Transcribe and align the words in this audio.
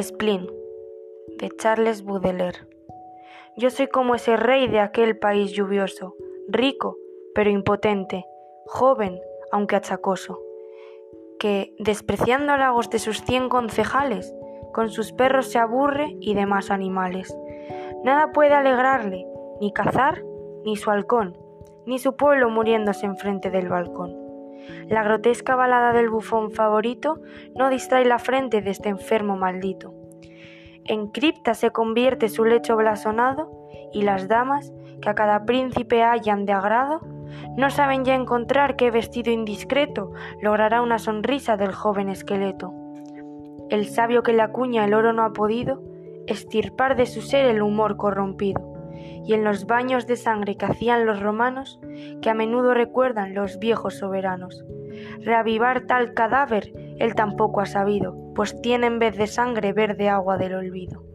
Spleen, 0.00 0.46
de 1.38 1.50
Charles 1.50 2.02
Baudelaire. 2.02 2.66
Yo 3.58 3.68
soy 3.68 3.88
como 3.88 4.14
ese 4.14 4.38
rey 4.38 4.66
de 4.66 4.80
aquel 4.80 5.18
país 5.18 5.52
lluvioso, 5.52 6.14
rico, 6.48 6.96
pero 7.34 7.50
impotente, 7.50 8.24
joven, 8.64 9.20
aunque 9.50 9.76
achacoso, 9.76 10.40
que, 11.38 11.74
despreciando 11.78 12.52
halagos 12.52 12.88
de 12.88 12.98
sus 13.00 13.22
cien 13.22 13.50
concejales, 13.50 14.34
con 14.72 14.88
sus 14.88 15.12
perros 15.12 15.48
se 15.48 15.58
aburre 15.58 16.16
y 16.20 16.32
demás 16.32 16.70
animales. 16.70 17.36
Nada 18.02 18.32
puede 18.32 18.54
alegrarle, 18.54 19.26
ni 19.60 19.74
cazar, 19.74 20.24
ni 20.64 20.76
su 20.76 20.90
halcón, 20.90 21.36
ni 21.84 21.98
su 21.98 22.16
pueblo 22.16 22.48
muriéndose 22.48 23.04
enfrente 23.04 23.50
del 23.50 23.68
balcón. 23.68 24.21
La 24.88 25.02
grotesca 25.02 25.54
balada 25.54 25.92
del 25.92 26.10
bufón 26.10 26.50
favorito 26.50 27.20
no 27.56 27.70
distrae 27.70 28.04
la 28.04 28.18
frente 28.18 28.62
de 28.62 28.70
este 28.70 28.88
enfermo 28.88 29.36
maldito. 29.36 29.94
En 30.84 31.08
cripta 31.08 31.54
se 31.54 31.70
convierte 31.70 32.28
su 32.28 32.44
lecho 32.44 32.76
blasonado 32.76 33.68
y 33.92 34.02
las 34.02 34.28
damas, 34.28 34.72
que 35.00 35.10
a 35.10 35.14
cada 35.14 35.44
príncipe 35.44 36.02
hallan 36.02 36.44
de 36.46 36.52
agrado, 36.52 37.00
no 37.56 37.70
saben 37.70 38.04
ya 38.04 38.14
encontrar 38.14 38.76
qué 38.76 38.90
vestido 38.90 39.32
indiscreto 39.32 40.12
logrará 40.40 40.82
una 40.82 40.98
sonrisa 40.98 41.56
del 41.56 41.72
joven 41.72 42.08
esqueleto. 42.08 42.72
El 43.70 43.86
sabio 43.86 44.22
que 44.22 44.32
le 44.32 44.42
acuña 44.42 44.84
el 44.84 44.94
oro 44.94 45.12
no 45.12 45.24
ha 45.24 45.32
podido 45.32 45.82
estirpar 46.26 46.96
de 46.96 47.06
su 47.06 47.20
ser 47.20 47.46
el 47.46 47.62
humor 47.62 47.96
corrompido 47.96 48.71
y 49.24 49.34
en 49.34 49.44
los 49.44 49.66
baños 49.66 50.06
de 50.06 50.16
sangre 50.16 50.56
que 50.56 50.66
hacían 50.66 51.06
los 51.06 51.20
romanos, 51.20 51.80
que 52.20 52.30
a 52.30 52.34
menudo 52.34 52.74
recuerdan 52.74 53.34
los 53.34 53.58
viejos 53.58 53.98
soberanos. 53.98 54.64
Reavivar 55.20 55.86
tal 55.86 56.14
cadáver 56.14 56.72
él 56.98 57.14
tampoco 57.14 57.60
ha 57.60 57.66
sabido, 57.66 58.16
pues 58.34 58.60
tiene 58.62 58.86
en 58.86 58.98
vez 58.98 59.16
de 59.16 59.26
sangre 59.26 59.72
verde 59.72 60.08
agua 60.08 60.36
del 60.38 60.54
olvido. 60.54 61.11